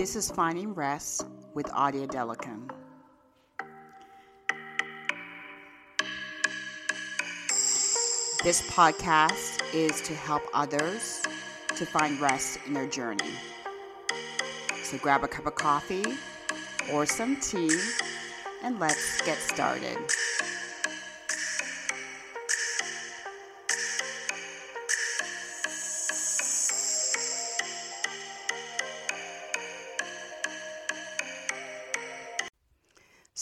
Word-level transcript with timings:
This 0.00 0.16
is 0.16 0.30
Finding 0.30 0.72
Rest 0.72 1.26
with 1.52 1.66
Odia 1.66 2.08
Adelakun. 2.08 2.70
This 8.42 8.62
podcast 8.70 9.62
is 9.74 10.00
to 10.00 10.14
help 10.14 10.42
others 10.54 11.20
to 11.76 11.84
find 11.84 12.18
rest 12.18 12.60
in 12.66 12.72
their 12.72 12.86
journey. 12.86 13.34
So 14.82 14.96
grab 14.96 15.22
a 15.22 15.28
cup 15.28 15.44
of 15.44 15.54
coffee 15.56 16.16
or 16.90 17.04
some 17.04 17.36
tea 17.36 17.78
and 18.62 18.80
let's 18.80 19.20
get 19.26 19.36
started. 19.36 19.98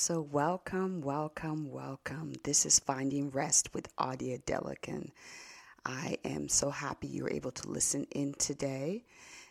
So, 0.09 0.23
welcome, 0.23 1.03
welcome, 1.03 1.71
welcome. 1.71 2.33
This 2.43 2.65
is 2.65 2.79
Finding 2.79 3.29
Rest 3.29 3.75
with 3.75 3.95
Odia 3.97 4.43
Adelakun. 4.43 5.11
I 5.85 6.17
am 6.25 6.49
so 6.49 6.71
happy 6.71 7.09
you 7.09 7.25
were 7.25 7.31
able 7.31 7.51
to 7.51 7.69
listen 7.69 8.07
in 8.13 8.33
today. 8.39 9.05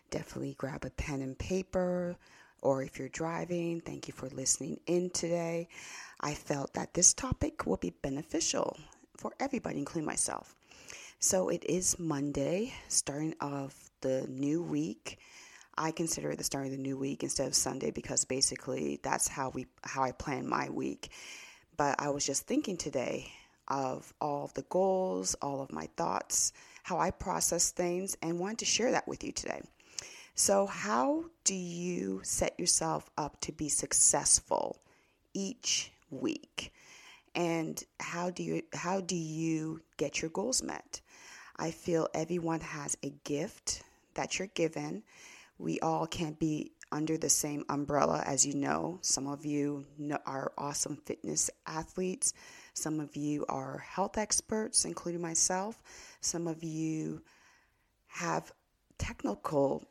Definitely 0.09 0.55
grab 0.57 0.83
a 0.83 0.89
pen 0.89 1.21
and 1.21 1.37
paper, 1.37 2.17
or 2.63 2.81
if 2.81 2.97
you're 2.97 3.07
driving, 3.07 3.81
thank 3.81 4.07
you 4.07 4.15
for 4.15 4.29
listening 4.29 4.79
in 4.87 5.11
today. 5.11 5.67
I 6.21 6.33
felt 6.33 6.73
that 6.73 6.95
this 6.95 7.13
topic 7.13 7.67
will 7.67 7.77
be 7.77 7.93
beneficial 8.01 8.79
for 9.15 9.33
everybody, 9.39 9.77
including 9.77 10.07
myself. 10.07 10.55
So, 11.19 11.49
it 11.49 11.65
is 11.65 11.99
Monday, 11.99 12.73
starting 12.87 13.35
off 13.41 13.91
the 14.01 14.25
new 14.27 14.63
week. 14.63 15.19
I 15.77 15.91
consider 15.91 16.31
it 16.31 16.37
the 16.37 16.43
start 16.43 16.65
of 16.65 16.71
the 16.71 16.77
new 16.77 16.97
week 16.97 17.23
instead 17.23 17.47
of 17.47 17.55
Sunday 17.55 17.91
because 17.91 18.25
basically 18.25 18.99
that's 19.03 19.27
how 19.27 19.51
we 19.51 19.67
how 19.83 20.03
I 20.03 20.11
plan 20.11 20.47
my 20.47 20.69
week. 20.69 21.11
But 21.77 21.95
I 21.99 22.09
was 22.09 22.25
just 22.25 22.47
thinking 22.47 22.77
today 22.77 23.31
of 23.67 24.11
all 24.19 24.45
of 24.45 24.53
the 24.53 24.63
goals, 24.63 25.35
all 25.35 25.61
of 25.61 25.71
my 25.71 25.87
thoughts, 25.97 26.53
how 26.83 26.97
I 26.97 27.11
process 27.11 27.71
things, 27.71 28.17
and 28.21 28.39
wanted 28.39 28.59
to 28.59 28.65
share 28.65 28.91
that 28.91 29.07
with 29.07 29.23
you 29.23 29.31
today. 29.31 29.61
So, 30.33 30.65
how 30.65 31.25
do 31.43 31.53
you 31.53 32.21
set 32.23 32.59
yourself 32.59 33.09
up 33.17 33.39
to 33.41 33.51
be 33.51 33.69
successful 33.69 34.79
each 35.33 35.91
week? 36.09 36.73
And 37.35 37.83
how 37.99 38.29
do 38.31 38.43
you 38.43 38.63
how 38.73 39.01
do 39.01 39.15
you 39.15 39.81
get 39.97 40.21
your 40.21 40.31
goals 40.31 40.63
met? 40.63 41.01
I 41.55 41.71
feel 41.71 42.07
everyone 42.13 42.61
has 42.61 42.97
a 43.03 43.09
gift 43.23 43.83
that 44.13 44.37
you're 44.37 44.47
given 44.49 45.03
we 45.57 45.79
all 45.79 46.07
can't 46.07 46.39
be 46.39 46.71
under 46.91 47.17
the 47.17 47.29
same 47.29 47.65
umbrella, 47.69 48.23
as 48.25 48.45
you 48.45 48.53
know. 48.53 48.99
Some 49.01 49.27
of 49.27 49.45
you 49.45 49.85
are 50.25 50.51
awesome 50.57 50.97
fitness 51.05 51.49
athletes. 51.65 52.33
Some 52.73 52.99
of 52.99 53.15
you 53.15 53.45
are 53.49 53.79
health 53.79 54.17
experts, 54.17 54.85
including 54.85 55.21
myself. 55.21 55.81
Some 56.21 56.47
of 56.47 56.63
you 56.63 57.21
have 58.07 58.51
technical 58.97 59.87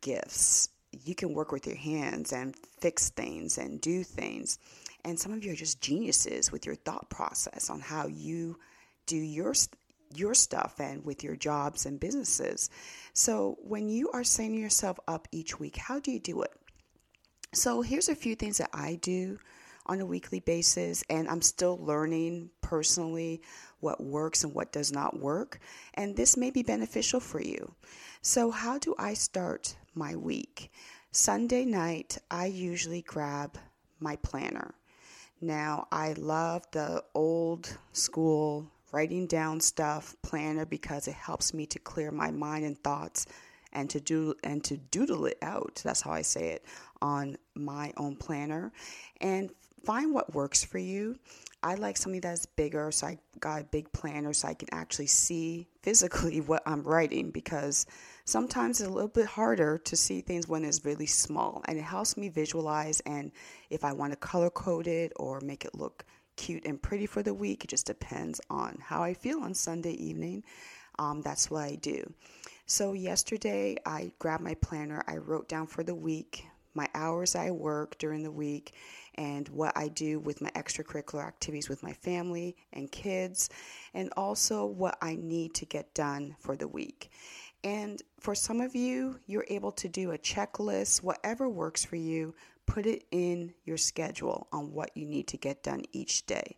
gifts. 0.00 0.70
You 0.92 1.14
can 1.14 1.34
work 1.34 1.52
with 1.52 1.66
your 1.66 1.76
hands 1.76 2.32
and 2.32 2.54
fix 2.80 3.10
things 3.10 3.58
and 3.58 3.80
do 3.80 4.02
things. 4.02 4.58
And 5.04 5.18
some 5.18 5.32
of 5.32 5.44
you 5.44 5.52
are 5.52 5.56
just 5.56 5.80
geniuses 5.80 6.52
with 6.52 6.64
your 6.64 6.76
thought 6.76 7.10
process 7.10 7.70
on 7.70 7.80
how 7.80 8.06
you 8.06 8.58
do 9.06 9.16
your 9.16 9.52
your 10.18 10.34
stuff 10.34 10.80
and 10.80 11.04
with 11.04 11.22
your 11.22 11.36
jobs 11.36 11.86
and 11.86 12.00
businesses. 12.00 12.70
So, 13.12 13.58
when 13.62 13.88
you 13.88 14.10
are 14.10 14.24
setting 14.24 14.58
yourself 14.58 14.98
up 15.06 15.28
each 15.32 15.58
week, 15.58 15.76
how 15.76 16.00
do 16.00 16.10
you 16.10 16.20
do 16.20 16.42
it? 16.42 16.52
So, 17.52 17.82
here's 17.82 18.08
a 18.08 18.14
few 18.14 18.34
things 18.34 18.58
that 18.58 18.70
I 18.72 18.98
do 19.02 19.38
on 19.86 20.00
a 20.00 20.06
weekly 20.06 20.40
basis, 20.40 21.02
and 21.10 21.28
I'm 21.28 21.42
still 21.42 21.76
learning 21.78 22.50
personally 22.60 23.42
what 23.80 24.02
works 24.02 24.44
and 24.44 24.54
what 24.54 24.72
does 24.72 24.92
not 24.92 25.18
work, 25.18 25.58
and 25.94 26.16
this 26.16 26.36
may 26.36 26.50
be 26.50 26.62
beneficial 26.62 27.20
for 27.20 27.42
you. 27.42 27.74
So, 28.22 28.50
how 28.50 28.78
do 28.78 28.94
I 28.98 29.14
start 29.14 29.76
my 29.94 30.14
week? 30.14 30.70
Sunday 31.10 31.64
night, 31.64 32.18
I 32.30 32.46
usually 32.46 33.02
grab 33.02 33.58
my 34.00 34.16
planner. 34.16 34.74
Now, 35.40 35.88
I 35.90 36.12
love 36.12 36.64
the 36.70 37.04
old 37.14 37.76
school 37.92 38.70
writing 38.92 39.26
down 39.26 39.60
stuff 39.60 40.14
planner 40.22 40.66
because 40.66 41.08
it 41.08 41.14
helps 41.14 41.52
me 41.52 41.66
to 41.66 41.78
clear 41.78 42.10
my 42.10 42.30
mind 42.30 42.64
and 42.64 42.82
thoughts 42.82 43.26
and 43.72 43.88
to 43.90 44.00
do 44.00 44.34
and 44.44 44.62
to 44.64 44.76
doodle 44.76 45.26
it 45.26 45.38
out. 45.42 45.80
That's 45.82 46.02
how 46.02 46.12
i 46.12 46.22
say 46.22 46.50
it 46.50 46.64
on 47.00 47.36
my 47.54 47.92
own 47.96 48.16
planner. 48.16 48.72
And 49.20 49.50
find 49.84 50.14
what 50.14 50.34
works 50.34 50.62
for 50.62 50.78
you. 50.78 51.16
I 51.62 51.74
like 51.74 51.96
something 51.96 52.20
that's 52.20 52.44
bigger 52.44 52.90
so 52.90 53.06
i 53.06 53.18
got 53.38 53.60
a 53.60 53.64
big 53.64 53.92
planner 53.92 54.32
so 54.32 54.48
i 54.48 54.54
can 54.54 54.68
actually 54.72 55.06
see 55.06 55.68
physically 55.82 56.40
what 56.50 56.62
i'm 56.66 56.82
writing 56.82 57.30
because 57.30 57.86
sometimes 58.24 58.80
it's 58.80 58.88
a 58.88 58.92
little 58.92 59.08
bit 59.08 59.26
harder 59.26 59.78
to 59.78 59.96
see 59.96 60.22
things 60.22 60.48
when 60.48 60.64
it's 60.64 60.84
really 60.84 61.06
small 61.06 61.62
and 61.66 61.78
it 61.78 61.82
helps 61.82 62.16
me 62.16 62.28
visualize 62.28 62.98
and 63.06 63.30
if 63.70 63.84
i 63.84 63.92
want 63.92 64.12
to 64.12 64.16
color 64.16 64.50
code 64.50 64.88
it 64.88 65.12
or 65.14 65.40
make 65.40 65.64
it 65.64 65.74
look 65.74 66.04
cute 66.36 66.64
and 66.64 66.80
pretty 66.80 67.06
for 67.06 67.22
the 67.22 67.34
week. 67.34 67.64
It 67.64 67.70
just 67.70 67.86
depends 67.86 68.40
on 68.50 68.78
how 68.80 69.02
I 69.02 69.14
feel 69.14 69.40
on 69.40 69.54
Sunday 69.54 69.92
evening. 69.92 70.44
Um, 70.98 71.22
that's 71.22 71.50
what 71.50 71.64
I 71.64 71.76
do. 71.76 72.12
So, 72.66 72.92
yesterday 72.92 73.76
I 73.84 74.12
grabbed 74.18 74.44
my 74.44 74.54
planner, 74.54 75.02
I 75.06 75.16
wrote 75.16 75.48
down 75.48 75.66
for 75.66 75.82
the 75.82 75.94
week 75.94 76.46
my 76.74 76.88
hours 76.94 77.34
I 77.34 77.50
work 77.50 77.98
during 77.98 78.22
the 78.22 78.30
week 78.30 78.74
and 79.16 79.48
what 79.48 79.76
I 79.76 79.88
do 79.88 80.18
with 80.20 80.40
my 80.40 80.50
extracurricular 80.50 81.26
activities 81.26 81.68
with 81.68 81.82
my 81.82 81.92
family 81.92 82.56
and 82.72 82.90
kids, 82.90 83.50
and 83.92 84.10
also 84.16 84.64
what 84.64 84.96
I 85.02 85.16
need 85.16 85.54
to 85.54 85.66
get 85.66 85.94
done 85.94 86.34
for 86.38 86.56
the 86.56 86.68
week. 86.68 87.10
And 87.64 88.00
for 88.18 88.34
some 88.34 88.60
of 88.60 88.74
you, 88.74 89.20
you're 89.26 89.44
able 89.48 89.72
to 89.72 89.88
do 89.88 90.12
a 90.12 90.18
checklist, 90.18 91.02
whatever 91.02 91.48
works 91.48 91.84
for 91.84 91.96
you, 91.96 92.34
put 92.72 92.86
it 92.86 93.04
in 93.10 93.52
your 93.66 93.76
schedule 93.76 94.46
on 94.50 94.72
what 94.72 94.96
you 94.96 95.04
need 95.04 95.26
to 95.26 95.36
get 95.36 95.62
done 95.62 95.82
each 95.92 96.24
day. 96.24 96.56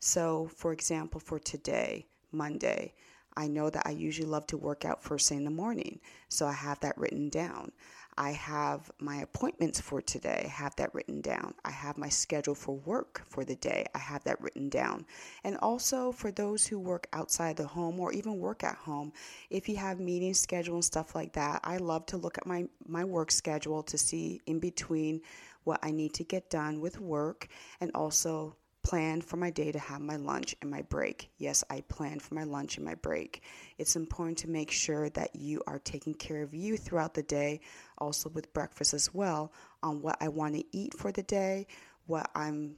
So, 0.00 0.50
for 0.56 0.72
example, 0.72 1.20
for 1.20 1.38
today, 1.38 2.06
Monday, 2.32 2.92
I 3.36 3.48
know 3.48 3.70
that 3.70 3.86
I 3.86 3.90
usually 3.90 4.28
love 4.28 4.46
to 4.48 4.56
work 4.56 4.84
out 4.84 5.02
first 5.02 5.28
thing 5.28 5.38
in 5.38 5.44
the 5.44 5.50
morning, 5.50 6.00
so 6.28 6.46
I 6.46 6.52
have 6.52 6.80
that 6.80 6.96
written 6.96 7.28
down. 7.28 7.72
I 8.16 8.30
have 8.30 8.92
my 9.00 9.16
appointments 9.16 9.80
for 9.80 10.00
today, 10.00 10.42
I 10.44 10.48
have 10.48 10.76
that 10.76 10.94
written 10.94 11.20
down. 11.20 11.54
I 11.64 11.72
have 11.72 11.98
my 11.98 12.08
schedule 12.08 12.54
for 12.54 12.76
work 12.76 13.22
for 13.26 13.44
the 13.44 13.56
day, 13.56 13.86
I 13.92 13.98
have 13.98 14.22
that 14.24 14.40
written 14.40 14.68
down. 14.68 15.04
And 15.42 15.56
also 15.56 16.12
for 16.12 16.30
those 16.30 16.64
who 16.64 16.78
work 16.78 17.08
outside 17.12 17.56
the 17.56 17.66
home 17.66 17.98
or 17.98 18.12
even 18.12 18.38
work 18.38 18.62
at 18.62 18.76
home, 18.76 19.12
if 19.50 19.68
you 19.68 19.76
have 19.76 19.98
meeting 19.98 20.34
schedule 20.34 20.76
and 20.76 20.84
stuff 20.84 21.16
like 21.16 21.32
that, 21.32 21.60
I 21.64 21.78
love 21.78 22.06
to 22.06 22.16
look 22.16 22.38
at 22.38 22.46
my, 22.46 22.66
my 22.86 23.04
work 23.04 23.32
schedule 23.32 23.82
to 23.84 23.98
see 23.98 24.40
in 24.46 24.60
between 24.60 25.20
what 25.64 25.80
I 25.82 25.90
need 25.90 26.14
to 26.14 26.24
get 26.24 26.50
done 26.50 26.80
with 26.80 27.00
work 27.00 27.48
and 27.80 27.90
also 27.94 28.54
plan 28.84 29.22
for 29.22 29.38
my 29.38 29.50
day 29.50 29.72
to 29.72 29.78
have 29.78 30.00
my 30.00 30.16
lunch 30.16 30.54
and 30.60 30.70
my 30.70 30.82
break. 30.82 31.30
Yes, 31.38 31.64
I 31.70 31.80
plan 31.80 32.20
for 32.20 32.34
my 32.34 32.44
lunch 32.44 32.76
and 32.76 32.84
my 32.84 32.94
break. 32.94 33.42
It's 33.78 33.96
important 33.96 34.38
to 34.38 34.48
make 34.48 34.70
sure 34.70 35.08
that 35.10 35.34
you 35.34 35.62
are 35.66 35.80
taking 35.80 36.14
care 36.14 36.42
of 36.42 36.54
you 36.54 36.76
throughout 36.76 37.14
the 37.14 37.22
day, 37.22 37.60
also 37.98 38.28
with 38.28 38.52
breakfast 38.52 38.94
as 38.94 39.12
well, 39.12 39.52
on 39.82 40.02
what 40.02 40.18
I 40.20 40.28
want 40.28 40.54
to 40.54 40.64
eat 40.70 40.94
for 40.94 41.10
the 41.10 41.22
day, 41.22 41.66
what 42.06 42.30
I'm 42.34 42.76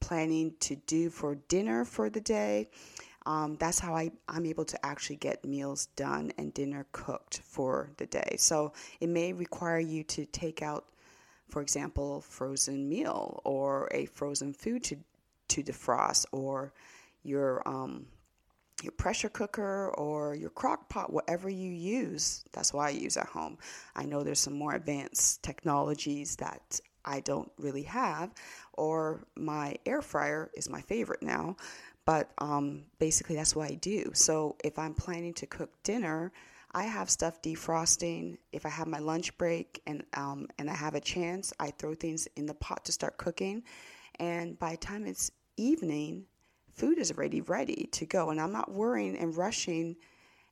planning 0.00 0.54
to 0.60 0.76
do 0.86 1.10
for 1.10 1.34
dinner 1.48 1.84
for 1.84 2.08
the 2.08 2.20
day. 2.20 2.68
Um, 3.26 3.56
that's 3.56 3.78
how 3.78 3.94
I, 3.94 4.12
I'm 4.28 4.46
able 4.46 4.64
to 4.64 4.86
actually 4.86 5.16
get 5.16 5.44
meals 5.44 5.86
done 5.96 6.32
and 6.38 6.54
dinner 6.54 6.86
cooked 6.92 7.40
for 7.44 7.90
the 7.98 8.06
day. 8.06 8.36
So 8.38 8.72
it 9.00 9.08
may 9.08 9.32
require 9.32 9.80
you 9.80 10.02
to 10.04 10.24
take 10.26 10.62
out, 10.62 10.86
for 11.48 11.60
example, 11.60 12.22
frozen 12.22 12.88
meal 12.88 13.42
or 13.44 13.88
a 13.90 14.06
frozen 14.06 14.52
food 14.52 14.84
to 14.84 14.96
to 15.48 15.62
defrost 15.62 16.26
or 16.32 16.72
your 17.22 17.66
um, 17.66 18.06
your 18.82 18.92
pressure 18.92 19.28
cooker 19.28 19.88
or 19.96 20.34
your 20.34 20.50
crock 20.50 20.88
pot, 20.88 21.12
whatever 21.12 21.48
you 21.48 21.70
use. 21.70 22.44
That's 22.52 22.74
what 22.74 22.86
I 22.86 22.90
use 22.90 23.16
at 23.16 23.26
home. 23.26 23.58
I 23.94 24.04
know 24.04 24.22
there's 24.22 24.40
some 24.40 24.52
more 24.52 24.74
advanced 24.74 25.42
technologies 25.42 26.36
that 26.36 26.80
I 27.04 27.20
don't 27.20 27.50
really 27.58 27.84
have, 27.84 28.34
or 28.74 29.24
my 29.36 29.76
air 29.86 30.02
fryer 30.02 30.50
is 30.54 30.68
my 30.68 30.82
favorite 30.82 31.22
now. 31.22 31.56
But 32.04 32.30
um, 32.38 32.84
basically, 32.98 33.34
that's 33.34 33.56
what 33.56 33.70
I 33.70 33.74
do. 33.74 34.10
So 34.14 34.56
if 34.62 34.78
I'm 34.78 34.94
planning 34.94 35.34
to 35.34 35.46
cook 35.46 35.70
dinner, 35.82 36.32
I 36.72 36.84
have 36.84 37.08
stuff 37.10 37.42
defrosting. 37.42 38.36
If 38.52 38.66
I 38.66 38.68
have 38.68 38.86
my 38.86 38.98
lunch 38.98 39.36
break 39.38 39.82
and 39.86 40.04
um, 40.14 40.46
and 40.58 40.70
I 40.70 40.74
have 40.74 40.94
a 40.94 41.00
chance, 41.00 41.52
I 41.58 41.70
throw 41.70 41.94
things 41.94 42.28
in 42.36 42.46
the 42.46 42.54
pot 42.54 42.84
to 42.84 42.92
start 42.92 43.16
cooking. 43.16 43.64
And 44.18 44.58
by 44.58 44.72
the 44.72 44.76
time 44.78 45.06
it's 45.06 45.30
evening, 45.56 46.24
food 46.72 46.98
is 46.98 47.12
already 47.12 47.40
ready 47.40 47.88
to 47.92 48.06
go. 48.06 48.30
And 48.30 48.40
I'm 48.40 48.52
not 48.52 48.72
worrying 48.72 49.16
and 49.16 49.36
rushing 49.36 49.96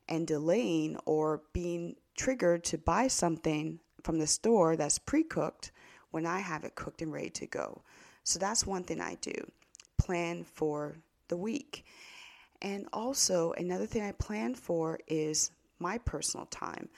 and 0.08 0.26
delaying 0.26 0.98
or 1.06 1.42
being 1.52 1.96
triggered 2.16 2.64
to 2.64 2.78
buy 2.78 3.08
something 3.08 3.80
from 4.02 4.18
the 4.18 4.26
store 4.26 4.76
that's 4.76 4.98
pre-cooked 4.98 5.72
when 6.10 6.26
I 6.26 6.38
have 6.40 6.64
it 6.64 6.74
cooked 6.74 7.02
and 7.02 7.12
ready 7.12 7.30
to 7.30 7.46
go. 7.46 7.82
So 8.22 8.38
that's 8.38 8.66
one 8.66 8.84
thing 8.84 9.00
I 9.00 9.16
do. 9.20 9.34
Plan 9.98 10.44
for 10.44 10.96
the 11.28 11.36
week. 11.36 11.84
And 12.62 12.86
also 12.92 13.52
another 13.52 13.86
thing 13.86 14.02
I 14.02 14.12
plan 14.12 14.54
for 14.54 14.98
is 15.06 15.50
my 15.78 15.98
personal 15.98 16.46
time. 16.46 16.88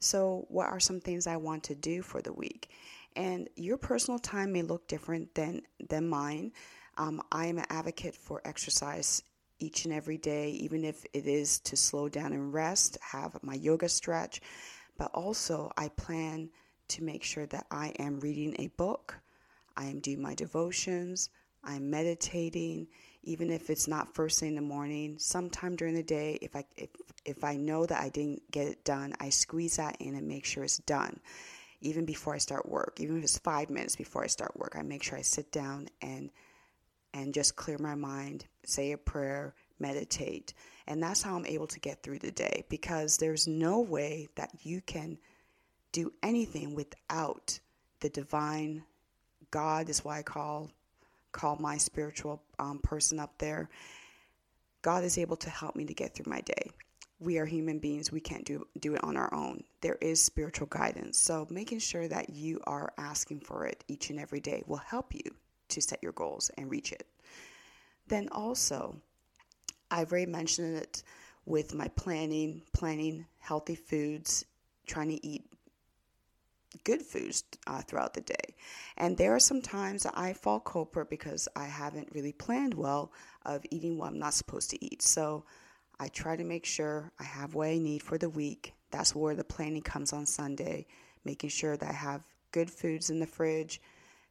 So 0.00 0.46
what 0.48 0.68
are 0.68 0.80
some 0.80 1.00
things 1.00 1.26
I 1.26 1.36
want 1.36 1.64
to 1.64 1.74
do 1.74 2.02
for 2.02 2.22
the 2.22 2.32
week? 2.32 2.70
And 3.18 3.48
your 3.56 3.76
personal 3.78 4.20
time 4.20 4.52
may 4.52 4.62
look 4.62 4.86
different 4.86 5.34
than 5.34 5.62
than 5.88 6.08
mine. 6.08 6.52
Um, 6.96 7.20
I 7.32 7.46
am 7.46 7.58
an 7.58 7.66
advocate 7.68 8.14
for 8.14 8.40
exercise 8.44 9.22
each 9.58 9.84
and 9.84 9.92
every 9.92 10.18
day, 10.18 10.50
even 10.50 10.84
if 10.84 11.04
it 11.12 11.26
is 11.26 11.58
to 11.60 11.76
slow 11.76 12.08
down 12.08 12.32
and 12.32 12.54
rest, 12.54 12.96
have 13.02 13.36
my 13.42 13.54
yoga 13.54 13.88
stretch. 13.88 14.40
But 14.96 15.10
also, 15.14 15.72
I 15.76 15.88
plan 15.88 16.50
to 16.88 17.02
make 17.02 17.24
sure 17.24 17.46
that 17.46 17.66
I 17.72 17.88
am 17.98 18.20
reading 18.20 18.54
a 18.60 18.68
book, 18.68 19.16
I 19.76 19.86
am 19.86 19.98
doing 19.98 20.22
my 20.22 20.34
devotions, 20.36 21.28
I'm 21.64 21.90
meditating, 21.90 22.86
even 23.24 23.50
if 23.50 23.68
it's 23.68 23.88
not 23.88 24.14
first 24.14 24.38
thing 24.38 24.50
in 24.50 24.54
the 24.54 24.62
morning, 24.62 25.18
sometime 25.18 25.74
during 25.74 25.94
the 25.94 26.04
day, 26.04 26.38
if 26.40 26.54
I 26.54 26.64
if, 26.76 26.90
if 27.24 27.42
I 27.42 27.56
know 27.56 27.84
that 27.84 28.00
I 28.00 28.10
didn't 28.10 28.48
get 28.52 28.68
it 28.68 28.84
done, 28.84 29.14
I 29.18 29.30
squeeze 29.30 29.76
that 29.76 29.96
in 29.98 30.14
and 30.14 30.28
make 30.28 30.44
sure 30.44 30.62
it's 30.62 30.78
done. 30.78 31.18
Even 31.80 32.04
before 32.04 32.34
I 32.34 32.38
start 32.38 32.68
work, 32.68 32.98
even 32.98 33.18
if 33.18 33.24
it's 33.24 33.38
five 33.38 33.70
minutes 33.70 33.96
before 33.96 34.24
I 34.24 34.26
start 34.26 34.56
work, 34.56 34.74
I 34.76 34.82
make 34.82 35.02
sure 35.02 35.18
I 35.18 35.22
sit 35.22 35.52
down 35.52 35.88
and 36.02 36.30
and 37.14 37.32
just 37.32 37.56
clear 37.56 37.78
my 37.78 37.94
mind, 37.94 38.44
say 38.64 38.92
a 38.92 38.98
prayer, 38.98 39.54
meditate. 39.78 40.52
And 40.86 41.02
that's 41.02 41.22
how 41.22 41.36
I'm 41.36 41.46
able 41.46 41.66
to 41.68 41.80
get 41.80 42.02
through 42.02 42.18
the 42.18 42.30
day 42.30 42.64
because 42.68 43.16
there's 43.16 43.46
no 43.46 43.80
way 43.80 44.28
that 44.34 44.50
you 44.62 44.82
can 44.82 45.18
do 45.92 46.12
anything 46.22 46.74
without 46.74 47.58
the 48.00 48.10
divine 48.10 48.84
God 49.50 49.88
is 49.88 50.04
why 50.04 50.18
I 50.18 50.22
call 50.22 50.70
call 51.32 51.56
my 51.56 51.76
spiritual 51.76 52.42
um, 52.58 52.78
person 52.78 53.18
up 53.18 53.38
there. 53.38 53.68
God 54.82 55.04
is 55.04 55.18
able 55.18 55.36
to 55.36 55.50
help 55.50 55.76
me 55.76 55.84
to 55.84 55.94
get 55.94 56.14
through 56.14 56.30
my 56.30 56.40
day. 56.40 56.70
We 57.20 57.38
are 57.38 57.46
human 57.46 57.78
beings. 57.78 58.12
We 58.12 58.20
can't 58.20 58.44
do 58.44 58.66
do 58.78 58.94
it 58.94 59.02
on 59.02 59.16
our 59.16 59.32
own. 59.34 59.64
There 59.80 59.98
is 60.00 60.22
spiritual 60.22 60.68
guidance. 60.68 61.18
So 61.18 61.46
making 61.50 61.80
sure 61.80 62.06
that 62.06 62.30
you 62.30 62.60
are 62.64 62.92
asking 62.96 63.40
for 63.40 63.66
it 63.66 63.84
each 63.88 64.10
and 64.10 64.20
every 64.20 64.40
day 64.40 64.62
will 64.66 64.76
help 64.76 65.14
you 65.14 65.34
to 65.68 65.80
set 65.80 66.02
your 66.02 66.12
goals 66.12 66.50
and 66.56 66.70
reach 66.70 66.92
it. 66.92 67.06
Then 68.06 68.28
also, 68.30 68.96
I've 69.90 70.12
already 70.12 70.30
mentioned 70.30 70.76
it 70.76 71.02
with 71.44 71.74
my 71.74 71.88
planning, 71.88 72.62
planning 72.72 73.26
healthy 73.38 73.74
foods, 73.74 74.44
trying 74.86 75.08
to 75.08 75.26
eat 75.26 75.44
good 76.84 77.02
foods 77.02 77.44
uh, 77.66 77.80
throughout 77.82 78.14
the 78.14 78.20
day. 78.20 78.54
And 78.96 79.16
there 79.16 79.34
are 79.34 79.40
some 79.40 79.62
times 79.62 80.06
I 80.06 80.34
fall 80.34 80.60
culprit 80.60 81.10
because 81.10 81.48
I 81.56 81.64
haven't 81.64 82.10
really 82.12 82.32
planned 82.32 82.74
well 82.74 83.12
of 83.44 83.64
eating 83.70 83.98
what 83.98 84.08
I'm 84.08 84.18
not 84.18 84.34
supposed 84.34 84.70
to 84.70 84.84
eat. 84.84 85.02
So 85.02 85.44
I 86.00 86.08
try 86.08 86.36
to 86.36 86.44
make 86.44 86.64
sure 86.64 87.12
I 87.18 87.24
have 87.24 87.54
what 87.54 87.68
I 87.68 87.78
need 87.78 88.02
for 88.02 88.18
the 88.18 88.30
week. 88.30 88.74
That's 88.90 89.14
where 89.14 89.34
the 89.34 89.44
planning 89.44 89.82
comes 89.82 90.12
on 90.12 90.26
Sunday, 90.26 90.86
making 91.24 91.50
sure 91.50 91.76
that 91.76 91.88
I 91.88 91.92
have 91.92 92.24
good 92.52 92.70
foods 92.70 93.10
in 93.10 93.18
the 93.20 93.26
fridge 93.26 93.80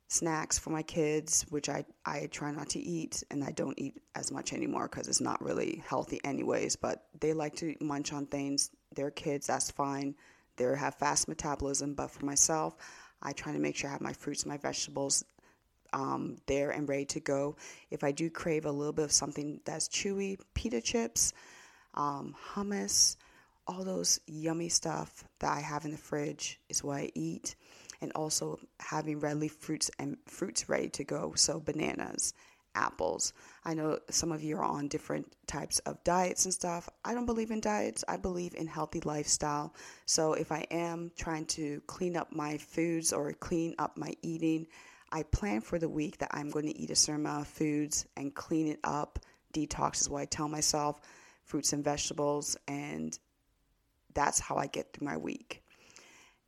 snacks 0.07 0.57
for 0.57 0.69
my 0.69 0.83
kids, 0.83 1.45
which 1.49 1.67
I, 1.67 1.83
I 2.05 2.27
try 2.31 2.51
not 2.51 2.69
to 2.69 2.79
eat, 2.79 3.23
and 3.29 3.43
I 3.43 3.51
don't 3.51 3.77
eat 3.77 4.01
as 4.15 4.31
much 4.31 4.53
anymore 4.53 4.87
because 4.87 5.07
it's 5.07 5.21
not 5.21 5.43
really 5.43 5.83
healthy, 5.85 6.19
anyways. 6.23 6.77
But 6.77 7.05
they 7.19 7.33
like 7.33 7.55
to 7.57 7.75
munch 7.81 8.13
on 8.13 8.25
things. 8.25 8.71
They're 8.95 9.11
kids, 9.11 9.47
that's 9.47 9.69
fine. 9.69 10.15
They 10.55 10.63
have 10.63 10.95
fast 10.95 11.27
metabolism, 11.27 11.93
but 11.93 12.09
for 12.09 12.25
myself, 12.25 12.75
I 13.21 13.33
try 13.33 13.51
to 13.51 13.59
make 13.59 13.75
sure 13.75 13.89
I 13.89 13.93
have 13.93 14.01
my 14.01 14.13
fruits 14.13 14.43
and 14.43 14.51
my 14.51 14.57
vegetables 14.57 15.23
um, 15.93 16.37
there 16.47 16.71
and 16.71 16.87
ready 16.87 17.05
to 17.05 17.19
go. 17.19 17.57
If 17.91 18.03
I 18.03 18.11
do 18.11 18.29
crave 18.29 18.65
a 18.65 18.71
little 18.71 18.93
bit 18.93 19.05
of 19.05 19.11
something 19.11 19.59
that's 19.65 19.87
chewy, 19.87 20.39
pita 20.53 20.81
chips, 20.81 21.33
um, 21.97 22.35
hummus, 22.53 23.17
all 23.67 23.83
those 23.83 24.21
yummy 24.27 24.69
stuff 24.69 25.25
that 25.39 25.51
I 25.51 25.59
have 25.59 25.83
in 25.83 25.91
the 25.91 25.97
fridge 25.97 26.59
is 26.69 26.83
what 26.83 26.97
I 26.97 27.11
eat 27.15 27.55
and 27.99 28.11
also 28.13 28.59
having 28.79 29.19
red 29.19 29.39
leaf 29.39 29.53
fruits 29.53 29.91
and 29.99 30.17
fruits 30.27 30.69
ready 30.69 30.89
to 30.89 31.03
go. 31.03 31.33
So, 31.35 31.59
bananas, 31.59 32.33
apples. 32.75 33.33
I 33.65 33.73
know 33.73 33.99
some 34.11 34.31
of 34.31 34.43
you 34.43 34.57
are 34.57 34.63
on 34.63 34.87
different 34.87 35.33
types 35.47 35.79
of 35.79 36.01
diets 36.03 36.45
and 36.45 36.53
stuff. 36.53 36.87
I 37.03 37.15
don't 37.15 37.25
believe 37.25 37.49
in 37.49 37.59
diets, 37.59 38.05
I 38.07 38.17
believe 38.17 38.53
in 38.55 38.67
healthy 38.67 39.01
lifestyle. 39.01 39.73
So, 40.05 40.33
if 40.33 40.51
I 40.51 40.65
am 40.69 41.11
trying 41.17 41.47
to 41.47 41.81
clean 41.87 42.15
up 42.15 42.31
my 42.31 42.57
foods 42.57 43.11
or 43.11 43.33
clean 43.33 43.75
up 43.79 43.97
my 43.97 44.13
eating, 44.21 44.67
I 45.11 45.23
plan 45.23 45.61
for 45.61 45.79
the 45.79 45.89
week 45.89 46.19
that 46.19 46.29
I'm 46.31 46.51
going 46.51 46.67
to 46.67 46.77
eat 46.77 46.91
a 46.91 46.95
certain 46.95 47.21
amount 47.21 47.41
of 47.41 47.47
foods 47.47 48.05
and 48.15 48.33
clean 48.35 48.67
it 48.67 48.79
up. 48.83 49.19
Detox 49.53 50.01
is 50.01 50.09
what 50.09 50.21
I 50.21 50.25
tell 50.25 50.47
myself 50.47 51.01
fruits 51.47 51.73
and 51.73 51.83
vegetables, 51.83 52.55
and 52.67 53.17
that's 54.13 54.39
how 54.39 54.57
I 54.57 54.67
get 54.67 54.93
through 54.93 55.07
my 55.07 55.17
week 55.17 55.63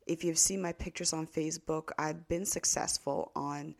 if 0.09 0.23
you've 0.23 0.39
seen 0.39 0.59
my 0.59 0.73
pictures 0.73 1.13
on 1.13 1.27
Facebook, 1.27 1.91
I've 1.99 2.27
been 2.27 2.43
successful 2.43 3.31
on 3.35 3.75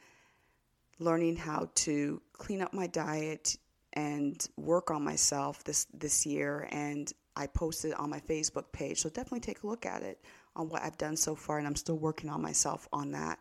learning 1.00 1.38
how 1.38 1.70
to 1.74 2.22
clean 2.34 2.62
up 2.62 2.72
my 2.72 2.86
diet 2.86 3.58
and 3.94 4.48
work 4.56 4.92
on 4.92 5.04
myself 5.04 5.64
this 5.64 5.88
this 5.92 6.28
year 6.28 6.68
and 6.72 7.12
I 7.36 7.48
posted 7.48 7.94
on 7.96 8.12
my 8.12 8.20
Facebook 8.20 8.72
page. 8.72 9.02
So 9.02 9.10
definitely 9.10 9.40
take 9.40 9.64
a 9.64 9.68
look 9.68 9.88
at 9.88 10.04
it 10.04 10.24
on 10.56 10.70
what 10.70 10.84
I've 10.84 11.00
done 11.00 11.18
so 11.18 11.34
far 11.34 11.58
and 11.58 11.66
I'm 11.66 11.76
still 11.76 11.98
working 11.98 12.30
on 12.30 12.44
myself 12.44 12.88
on 12.94 13.12
that. 13.14 13.40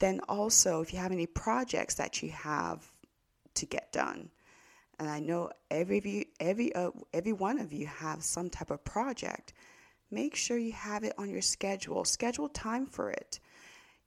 Then 0.00 0.20
also 0.28 0.80
if 0.80 0.92
you 0.92 0.98
have 0.98 1.12
any 1.12 1.26
projects 1.26 1.94
that 1.94 2.20
you 2.20 2.30
have 2.30 2.84
to 3.54 3.64
get 3.64 3.92
done. 3.92 4.30
And 4.98 5.08
I 5.10 5.20
know 5.20 5.50
every 5.70 5.98
of 5.98 6.06
you, 6.06 6.24
every 6.40 6.74
uh, 6.74 6.90
every 7.12 7.32
one 7.32 7.58
of 7.58 7.72
you 7.72 7.86
have 7.86 8.22
some 8.22 8.48
type 8.50 8.70
of 8.70 8.84
project 8.84 9.52
make 10.10 10.36
sure 10.36 10.56
you 10.56 10.72
have 10.72 11.04
it 11.04 11.14
on 11.18 11.30
your 11.30 11.42
schedule. 11.42 12.04
Schedule 12.04 12.48
time 12.48 12.86
for 12.86 13.10
it. 13.10 13.40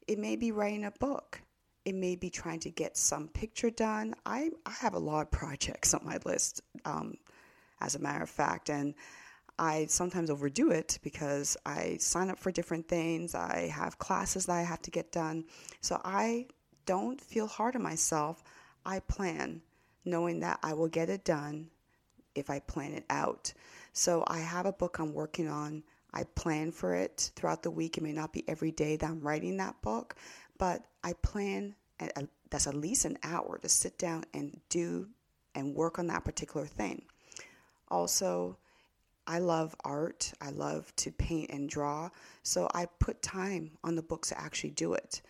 It 0.08 0.20
may 0.20 0.36
be 0.36 0.52
writing 0.52 0.86
a 0.86 0.92
book. 0.92 1.42
It 1.86 1.96
may 1.96 2.16
be 2.16 2.30
trying 2.30 2.60
to 2.62 2.70
get 2.70 2.98
some 2.98 3.28
picture 3.28 3.70
done. 3.70 4.16
I, 4.26 4.52
I 4.66 4.72
have 4.72 4.94
a 4.94 5.00
lot 5.00 5.22
of 5.22 5.32
projects 5.32 5.94
on 5.94 6.06
my 6.06 6.20
list, 6.26 6.62
um, 6.86 7.16
as 7.82 7.96
a 7.96 8.00
matter 8.00 8.24
of 8.24 8.30
fact, 8.30 8.70
and 8.70 8.94
I 9.58 9.88
sometimes 9.88 10.30
overdo 10.30 10.72
it 10.72 11.00
because 11.02 11.58
I 11.66 11.98
sign 12.00 12.30
up 12.30 12.40
for 12.40 12.52
different 12.52 12.88
things. 12.88 13.36
I 13.36 13.72
have 13.74 14.00
classes 14.00 14.46
that 14.46 14.54
I 14.54 14.62
have 14.64 14.82
to 14.84 14.92
get 14.92 15.12
done. 15.12 15.46
So 15.82 16.00
I 16.04 16.48
don't 16.86 17.20
feel 17.20 17.48
hard 17.48 17.76
on 17.76 17.84
myself. 17.84 18.42
I 18.86 19.00
plan 19.00 19.62
knowing 20.10 20.40
that 20.42 20.60
I 20.64 20.74
will 20.74 20.88
get 20.88 21.10
it 21.10 21.24
done 21.24 21.70
if 22.36 22.50
I 22.50 22.60
plan 22.60 22.94
it 22.94 23.06
out. 23.10 23.54
So 23.94 24.24
I 24.28 24.40
have 24.40 24.66
a 24.66 24.74
book 24.74 25.00
I'm 25.00 25.14
working 25.14 25.48
on. 25.48 25.84
I 26.14 26.24
plan 26.24 26.72
for 26.72 26.96
it 26.96 27.32
throughout 27.36 27.64
the 27.64 27.72
week. 27.72 27.98
It 27.98 28.04
may 28.04 28.14
not 28.14 28.34
be 28.34 28.48
every 28.48 28.72
day 28.72 28.96
that 28.96 29.10
I'm 29.10 29.22
writing 29.22 29.58
that 29.58 29.82
book, 29.82 30.16
but 30.58 30.84
I 31.04 31.14
plan 31.14 31.76
at, 32.00 32.28
that's 32.50 32.68
at 32.68 32.74
least 32.74 33.06
an 33.06 33.18
hour 33.24 33.60
to 33.62 33.70
sit 33.70 33.98
down 33.98 34.26
and 34.34 34.60
do 34.70 35.08
and 35.56 35.76
work 35.76 36.00
on 36.00 36.08
that 36.08 36.26
particular 36.26 36.66
thing. 36.66 37.04
Also, 37.90 38.58
I 39.28 39.40
love 39.40 39.76
art. 39.84 40.34
I 40.42 40.50
love 40.50 40.96
to 40.98 41.12
paint 41.12 41.52
and 41.52 41.70
draw. 41.70 42.10
So 42.42 42.68
I 42.74 42.88
put 43.00 43.22
time 43.22 43.72
on 43.84 43.96
the 43.96 44.02
books 44.02 44.30
to 44.30 44.40
actually 44.40 44.72
do 44.72 44.94
it. 44.94 45.22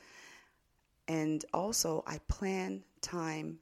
And 1.08 1.44
also, 1.54 2.04
I 2.08 2.20
plan 2.28 2.84
time 3.02 3.60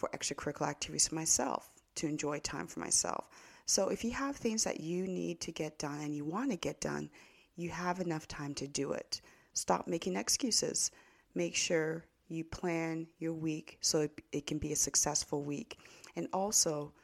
for 0.00 0.08
extracurricular 0.14 0.68
activities 0.68 1.08
for 1.08 1.14
myself 1.14 1.68
to 1.94 2.06
enjoy 2.06 2.38
time 2.38 2.66
for 2.66 2.80
myself. 2.80 3.26
So 3.66 3.90
if 3.90 4.02
you 4.02 4.12
have 4.12 4.34
things 4.34 4.64
that 4.64 4.80
you 4.80 5.06
need 5.06 5.42
to 5.42 5.52
get 5.52 5.78
done 5.78 6.00
and 6.00 6.16
you 6.16 6.24
want 6.24 6.50
to 6.52 6.56
get 6.56 6.80
done, 6.80 7.10
you 7.54 7.68
have 7.68 8.00
enough 8.00 8.26
time 8.26 8.54
to 8.54 8.66
do 8.66 8.92
it. 8.92 9.20
Stop 9.52 9.86
making 9.86 10.16
excuses. 10.16 10.90
Make 11.34 11.54
sure 11.54 12.06
you 12.28 12.44
plan 12.44 13.08
your 13.18 13.34
week 13.34 13.76
so 13.82 14.00
it, 14.00 14.22
it 14.32 14.46
can 14.46 14.56
be 14.56 14.72
a 14.72 14.76
successful 14.76 15.42
week. 15.42 15.78
And 16.16 16.28
also, 16.32 16.94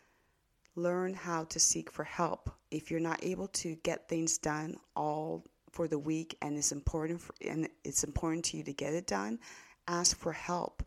learn 0.74 1.12
how 1.12 1.44
to 1.44 1.60
seek 1.60 1.90
for 1.90 2.04
help. 2.04 2.50
If 2.70 2.90
you're 2.90 2.98
not 3.00 3.22
able 3.22 3.48
to 3.48 3.76
get 3.82 4.08
things 4.08 4.38
done 4.38 4.76
all 4.94 5.44
for 5.70 5.86
the 5.86 5.98
week 5.98 6.38
and 6.40 6.56
it's 6.56 6.72
important 6.72 7.20
for, 7.20 7.34
and 7.46 7.68
it's 7.84 8.04
important 8.04 8.46
to 8.46 8.56
you 8.56 8.64
to 8.64 8.72
get 8.72 8.94
it 8.94 9.06
done, 9.06 9.38
ask 9.86 10.16
for 10.16 10.32
help. 10.32 10.82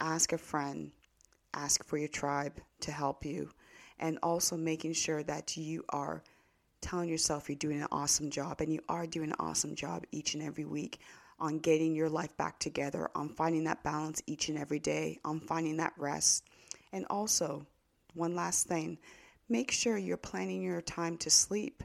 Ask 0.00 0.32
a 0.32 0.38
friend, 0.38 0.90
ask 1.54 1.84
for 1.84 1.96
your 1.96 2.08
tribe 2.08 2.60
to 2.80 2.92
help 2.92 3.24
you, 3.24 3.50
and 3.98 4.18
also 4.22 4.56
making 4.56 4.94
sure 4.94 5.22
that 5.22 5.56
you 5.56 5.84
are 5.90 6.22
telling 6.80 7.08
yourself 7.08 7.48
you're 7.48 7.56
doing 7.56 7.80
an 7.80 7.88
awesome 7.92 8.30
job, 8.30 8.60
and 8.60 8.72
you 8.72 8.80
are 8.88 9.06
doing 9.06 9.30
an 9.30 9.36
awesome 9.38 9.74
job 9.74 10.04
each 10.10 10.34
and 10.34 10.42
every 10.42 10.64
week 10.64 11.00
on 11.38 11.58
getting 11.58 11.94
your 11.94 12.08
life 12.08 12.36
back 12.36 12.58
together, 12.58 13.08
on 13.14 13.28
finding 13.28 13.64
that 13.64 13.82
balance 13.82 14.22
each 14.26 14.48
and 14.48 14.58
every 14.58 14.78
day, 14.78 15.18
on 15.24 15.40
finding 15.40 15.76
that 15.76 15.92
rest. 15.96 16.44
And 16.92 17.06
also, 17.10 17.66
one 18.14 18.34
last 18.34 18.66
thing 18.66 18.98
make 19.48 19.70
sure 19.70 19.98
you're 19.98 20.16
planning 20.16 20.62
your 20.62 20.80
time 20.80 21.16
to 21.18 21.30
sleep. 21.30 21.82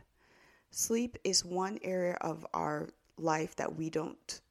Sleep 0.71 1.17
is 1.24 1.43
one 1.43 1.79
area 1.81 2.17
of 2.21 2.45
our 2.53 2.88
life 3.17 3.55
that 3.57 3.75
we 3.75 3.89
don't 3.89 4.41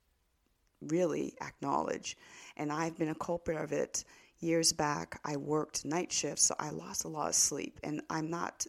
really 0.82 1.35
acknowledge. 1.40 2.16
And 2.56 2.70
I've 2.70 2.99
been 2.99 3.08
a 3.08 3.14
culprit 3.14 3.58
of 3.58 3.73
it 3.73 4.04
years 4.40 4.73
back. 4.73 5.21
I 5.25 5.37
worked 5.37 5.85
night 5.85 6.12
shifts, 6.12 6.45
so 6.45 6.55
I 6.59 6.71
lost 6.71 7.05
a 7.05 7.09
lot 7.09 7.28
of 7.28 7.35
sleep. 7.35 7.81
And 7.83 8.02
I'm 8.11 8.31
not 8.31 8.66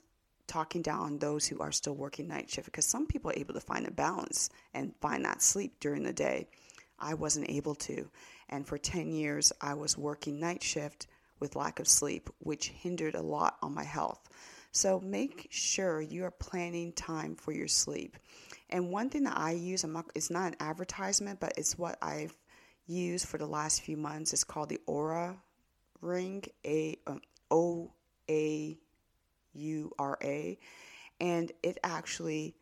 talking 0.48 0.82
down 0.82 1.20
those 1.20 1.46
who 1.48 1.60
are 1.60 1.72
still 1.72 1.96
working 1.96 2.28
night 2.28 2.50
shift 2.50 2.66
because 2.66 2.86
some 2.86 3.06
people 3.06 3.32
are 3.32 3.38
able 3.38 3.54
to 3.54 3.60
find 3.60 3.86
a 3.86 3.92
balance 3.92 4.50
and 4.74 4.96
find 5.02 5.26
that 5.26 5.42
sleep 5.42 5.80
during 5.80 6.04
the 6.04 6.14
day. 6.14 6.48
I 7.00 7.14
wasn't 7.14 7.50
able 7.50 7.76
to. 7.76 8.10
And 8.50 8.66
for 8.66 8.78
10 8.78 9.12
years, 9.12 9.52
I 9.62 9.74
was 9.74 9.98
working 9.98 10.40
night 10.40 10.64
shift 10.64 11.08
with 11.40 11.56
lack 11.56 11.80
of 11.80 11.88
sleep, 11.88 12.30
which 12.40 12.70
hindered 12.70 13.16
a 13.16 13.22
lot 13.22 13.58
on 13.62 13.76
my 13.76 13.84
health. 13.84 14.28
So 14.72 15.00
make 15.00 15.48
sure 15.50 16.02
you 16.02 16.24
are 16.24 16.32
planning 16.32 16.94
time 16.94 17.36
for 17.36 17.52
your 17.52 17.68
sleep. 17.68 18.18
And 18.70 18.90
one 18.90 19.10
thing 19.10 19.24
that 19.24 19.38
I 19.38 19.52
use, 19.52 19.86
it's 20.16 20.30
not 20.30 20.48
an 20.48 20.56
advertisement, 20.60 21.40
but 21.40 21.54
it's 21.58 21.78
what 21.78 21.98
I've 22.02 22.36
used 22.86 23.28
for 23.28 23.38
the 23.38 23.46
last 23.48 23.82
few 23.82 23.98
months. 23.98 24.34
It's 24.34 24.44
called 24.44 24.70
the 24.70 24.80
Oura 24.88 25.38
Ring, 26.02 26.44
A 26.66 26.98
um, 27.08 27.22
O 27.50 27.92
A 28.30 28.78
U 29.54 29.92
R 29.98 30.18
A, 30.24 30.58
and 31.20 31.52
it 31.64 31.78
actually 31.84 32.56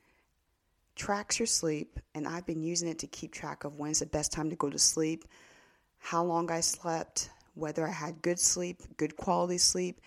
tracks 0.96 1.40
your 1.40 1.46
sleep. 1.46 2.00
And 2.14 2.28
I've 2.28 2.46
been 2.46 2.64
using 2.64 2.88
it 2.88 3.00
to 3.00 3.08
keep 3.08 3.34
track 3.34 3.64
of 3.64 3.78
when's 3.78 4.00
the 4.00 4.06
best 4.06 4.32
time 4.32 4.50
to 4.50 4.56
go 4.56 4.70
to 4.70 4.80
sleep, 4.80 5.26
how 6.00 6.24
long 6.24 6.52
I 6.52 6.62
slept, 6.62 7.30
whether 7.54 7.88
I 7.88 7.92
had 7.92 8.22
good 8.22 8.40
sleep, 8.40 8.82
good 8.98 9.16
quality 9.16 9.58
sleep, 9.58 10.02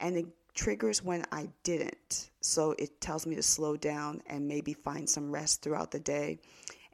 and 0.00 0.16
it 0.16 0.26
triggers 0.54 1.02
when 1.02 1.24
I 1.32 1.48
didn't. 1.62 2.30
So 2.40 2.74
it 2.78 3.00
tells 3.00 3.26
me 3.26 3.34
to 3.36 3.42
slow 3.42 3.76
down 3.76 4.22
and 4.26 4.46
maybe 4.46 4.72
find 4.72 5.08
some 5.08 5.30
rest 5.30 5.62
throughout 5.62 5.90
the 5.90 6.00
day. 6.00 6.38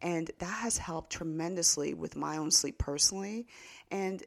And 0.02 0.30
that 0.38 0.46
has 0.46 0.78
helped 0.78 1.12
tremendously 1.12 1.92
with 1.92 2.16
my 2.16 2.38
own 2.38 2.50
sleep 2.50 2.78
personally. 2.78 3.46
And 3.90 4.22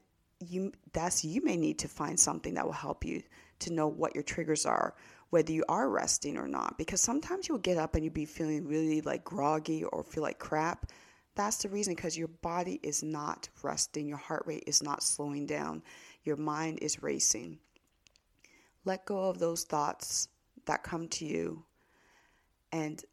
you 0.47 0.71
that's 0.93 1.23
you 1.23 1.41
may 1.43 1.57
need 1.57 1.79
to 1.79 1.87
find 1.87 2.19
something 2.19 2.53
that 2.53 2.65
will 2.65 2.71
help 2.73 3.05
you 3.05 3.21
to 3.59 3.73
know 3.73 3.87
what 3.87 4.13
your 4.13 4.23
triggers 4.23 4.65
are 4.65 4.93
whether 5.33 5.51
you 5.51 5.65
are 5.67 5.89
resting 5.89 6.37
or 6.37 6.47
not 6.47 6.77
because 6.77 7.01
sometimes 7.01 7.47
you'll 7.47 7.57
get 7.57 7.75
up 7.75 7.95
and 7.95 8.05
you'll 8.05 8.13
be 8.13 8.23
feeling 8.23 8.67
really 8.67 9.01
like 9.01 9.23
groggy 9.23 9.83
or 9.83 10.03
feel 10.03 10.21
like 10.21 10.37
crap. 10.37 10.91
That's 11.33 11.57
the 11.57 11.69
reason 11.69 11.95
because 11.95 12.15
your 12.15 12.27
body 12.27 12.79
is 12.83 13.01
not 13.01 13.49
resting. 13.63 14.07
Your 14.07 14.19
heart 14.19 14.43
rate 14.45 14.65
is 14.67 14.83
not 14.83 15.01
slowing 15.01 15.47
down. 15.47 15.81
Your 16.23 16.35
mind 16.35 16.77
is 16.83 17.01
racing. 17.01 17.57
Let 18.85 19.05
go 19.05 19.27
of 19.27 19.39
those 19.39 19.63
thoughts 19.63 20.27
that 20.67 20.83
come 20.83 21.07
to 21.07 21.25
you 21.25 21.65
and 22.71 23.03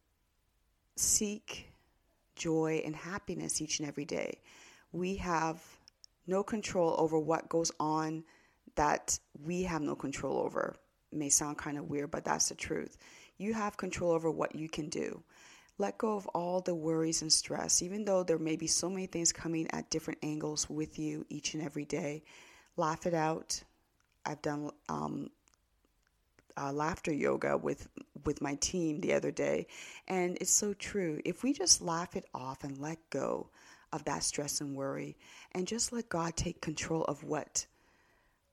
seek 0.97 1.71
joy 2.35 2.83
and 2.85 2.95
happiness 2.95 3.63
each 3.63 3.79
and 3.79 3.87
every 3.87 4.05
day. 4.05 4.41
We 4.91 5.15
have 5.15 5.59
no 6.27 6.43
control 6.43 6.95
over 6.97 7.19
what 7.19 7.49
goes 7.49 7.71
on 7.79 8.23
that 8.75 9.19
we 9.43 9.63
have 9.63 9.81
no 9.81 9.95
control 9.95 10.39
over. 10.39 10.75
It 11.11 11.17
may 11.17 11.29
sound 11.29 11.57
kind 11.57 11.77
of 11.77 11.89
weird, 11.89 12.11
but 12.11 12.25
that's 12.25 12.49
the 12.49 12.55
truth. 12.55 12.97
You 13.37 13.53
have 13.53 13.77
control 13.77 14.11
over 14.11 14.31
what 14.31 14.55
you 14.55 14.69
can 14.69 14.89
do. 14.89 15.23
Let 15.77 15.97
go 15.97 16.15
of 16.15 16.27
all 16.27 16.61
the 16.61 16.75
worries 16.75 17.21
and 17.21 17.33
stress, 17.33 17.81
even 17.81 18.05
though 18.05 18.23
there 18.23 18.37
may 18.37 18.55
be 18.55 18.67
so 18.67 18.89
many 18.89 19.07
things 19.07 19.31
coming 19.31 19.67
at 19.71 19.89
different 19.89 20.19
angles 20.21 20.69
with 20.69 20.99
you 20.99 21.25
each 21.29 21.53
and 21.55 21.63
every 21.63 21.85
day. 21.85 22.23
Laugh 22.77 23.07
it 23.07 23.13
out. 23.13 23.63
I've 24.25 24.41
done 24.41 24.69
um, 24.89 25.31
uh, 26.55 26.71
laughter 26.71 27.11
yoga 27.11 27.57
with 27.57 27.87
with 28.23 28.41
my 28.41 28.55
team 28.55 29.01
the 29.01 29.13
other 29.13 29.31
day, 29.31 29.67
and 30.07 30.37
it's 30.39 30.53
so 30.53 30.73
true. 30.73 31.19
If 31.25 31.43
we 31.43 31.53
just 31.53 31.81
laugh 31.81 32.15
it 32.15 32.25
off 32.33 32.63
and 32.63 32.77
let 32.77 32.97
go, 33.09 33.49
of 33.93 34.03
that 34.05 34.23
stress 34.23 34.61
and 34.61 34.75
worry 34.75 35.17
and 35.53 35.67
just 35.67 35.91
let 35.91 36.09
God 36.09 36.35
take 36.35 36.61
control 36.61 37.03
of 37.05 37.23
what 37.23 37.65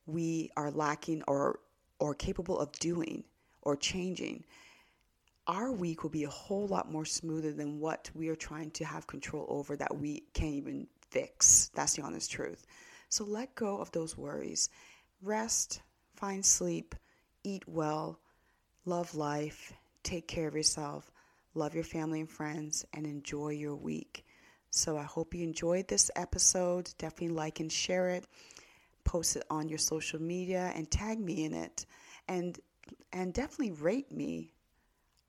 we 0.07 0.51
are 0.57 0.71
lacking 0.71 1.23
or 1.29 1.61
or 2.01 2.15
capable 2.15 2.59
of 2.59 2.73
doing 2.79 3.25
or 3.63 3.77
changing 3.77 4.45
our 5.47 5.73
week 5.73 6.03
will 6.03 6.11
be 6.11 6.25
a 6.25 6.31
whole 6.31 6.67
lot 6.67 6.93
more 6.93 7.07
smoother 7.07 7.53
than 7.53 7.81
what 7.81 8.11
we 8.15 8.29
are 8.29 8.37
trying 8.37 8.71
to 8.73 8.85
have 8.85 9.07
control 9.07 9.47
over 9.49 9.77
that 9.77 9.97
we 9.97 10.23
can't 10.35 10.55
even 10.55 10.87
fix. 11.11 11.71
That's 11.75 11.95
the 11.95 12.03
honest 12.03 12.31
truth. 12.31 12.67
So 13.09 13.25
let 13.25 13.55
go 13.55 13.79
of 13.79 13.91
those 13.93 14.17
worries. 14.17 14.69
Rest 15.23 15.81
find 16.19 16.45
sleep 16.45 16.95
eat 17.45 17.63
well 17.69 18.19
love 18.85 19.15
life 19.15 19.73
take 20.03 20.27
care 20.27 20.49
of 20.49 20.55
yourself 20.57 21.11
love 21.55 21.75
your 21.75 21.85
family 21.85 22.19
and 22.19 22.29
friends 22.29 22.85
and 22.93 23.07
enjoy 23.07 23.51
your 23.51 23.77
week 23.77 24.25
so 24.71 24.97
I 24.97 25.05
hope 25.05 25.35
you 25.35 25.45
enjoyed 25.45 25.89
this 25.89 26.11
episode. 26.17 26.91
Definitely 26.99 27.37
like 27.37 27.61
and 27.61 27.73
share 27.73 28.11
it. 28.11 28.27
Post 29.05 29.37
it 29.37 29.45
on 29.51 29.69
your 29.69 29.79
social 29.79 30.21
media 30.21 30.73
and 30.75 30.91
tag 30.91 31.19
me 31.19 31.45
in 31.45 31.55
it. 31.55 31.87
And 32.29 32.59
and 33.13 33.33
definitely 33.33 33.73
rate 33.73 34.13
me 34.13 34.53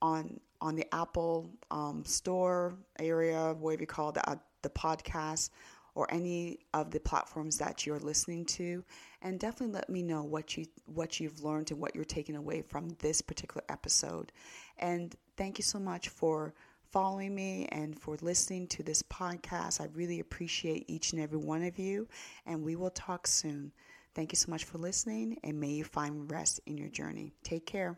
on 0.02 0.40
on 0.62 0.76
the 0.76 0.94
Apple 0.94 1.50
um, 1.72 2.04
store 2.06 2.74
area, 3.00 3.54
whatever 3.54 3.84
you 3.84 3.88
call 3.88 4.12
the 4.12 4.30
uh, 4.30 4.36
the 4.62 4.70
podcast, 4.70 5.50
or 5.96 6.08
any 6.12 6.60
of 6.74 6.92
the 6.92 7.00
platforms 7.00 7.58
that 7.58 7.86
you're 7.86 8.00
listening 8.00 8.46
to, 8.46 8.84
and 9.22 9.40
definitely 9.40 9.74
let 9.74 9.90
me 9.90 10.04
know 10.04 10.24
what 10.24 10.58
you 10.58 10.66
what 10.86 11.20
you've 11.20 11.44
learned 11.44 11.72
and 11.72 11.80
what 11.80 11.96
you're 11.96 12.04
taking 12.04 12.36
away 12.36 12.62
from 12.62 12.90
this 13.00 13.22
particular 13.22 13.64
episode. 13.70 14.32
And 14.78 15.16
thank 15.38 15.58
you 15.58 15.64
so 15.64 15.80
much 15.80 16.10
for 16.10 16.54
following 16.92 17.36
me 17.36 17.68
and 17.72 18.00
for 18.00 18.18
listening 18.22 18.68
to 18.68 18.84
this 18.84 19.04
podcast. 19.04 19.80
I 19.82 19.88
really 19.94 20.20
appreciate 20.20 20.86
each 20.88 21.14
and 21.14 21.22
every 21.22 21.38
one 21.38 21.64
of 21.64 21.78
you, 21.78 22.08
and 22.46 22.64
we 22.64 22.76
will 22.76 22.90
talk 22.90 23.28
soon. 23.28 23.72
Thank 24.16 24.32
you 24.32 24.36
so 24.36 24.50
much 24.50 24.64
for 24.64 24.78
listening, 24.78 25.38
and 25.44 25.60
may 25.60 25.70
you 25.70 25.84
find 25.84 26.30
rest 26.32 26.60
in 26.66 26.78
your 26.78 26.90
journey. 26.90 27.32
Take 27.44 27.66
care. 27.66 27.98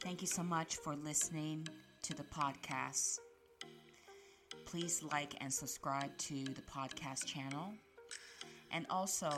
Thank 0.00 0.20
you 0.20 0.28
so 0.28 0.42
much 0.42 0.76
for 0.76 0.94
listening 0.94 1.66
to 2.02 2.14
the 2.14 2.22
podcast. 2.22 3.18
Please 4.64 5.02
like 5.02 5.34
and 5.40 5.52
subscribe 5.52 6.16
to 6.18 6.44
the 6.44 6.62
podcast 6.62 7.26
channel. 7.26 7.72
And 8.70 8.86
also, 8.90 9.30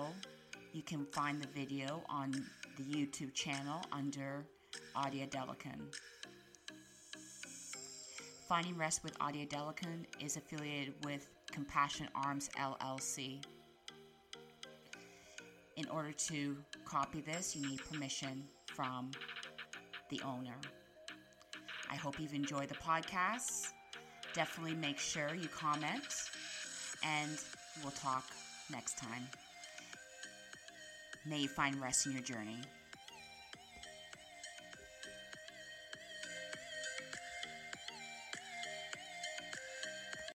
you 0.73 0.83
can 0.83 1.07
find 1.07 1.41
the 1.41 1.49
video 1.49 2.03
on 2.09 2.33
the 2.77 2.83
YouTube 2.83 3.33
channel 3.33 3.81
under 3.91 4.45
Odia 4.97 5.29
Adelakun. 5.29 5.95
Finding 8.49 8.77
Rest 8.77 9.05
with 9.05 9.19
Odia 9.19 9.49
Adelakun 9.49 10.05
is 10.19 10.37
affiliated 10.37 10.95
with 11.05 11.29
Compassion 11.53 12.09
Arms 12.15 12.51
LLC. 12.59 13.45
In 15.77 15.89
order 15.89 16.13
to 16.13 16.57
copy 16.85 17.21
this, 17.21 17.55
you 17.57 17.67
need 17.69 17.81
permission 17.91 18.43
from 18.67 19.11
the 20.11 20.21
owner. 20.23 20.57
I 21.91 21.97
hope 21.97 22.21
you've 22.21 22.35
enjoyed 22.35 22.69
the 22.69 22.75
podcast. 22.75 23.69
Definitely 24.35 24.75
make 24.75 24.99
sure 24.99 25.35
you 25.35 25.49
comment, 25.49 26.05
and 27.05 27.39
we'll 27.83 27.93
talk 27.93 28.25
next 28.71 28.99
time. 28.99 29.27
May 31.27 31.41
you 31.41 31.49
find 31.49 31.81
rest 31.81 32.07
in 32.07 32.13
your 32.13 32.23
journey. 32.23 32.59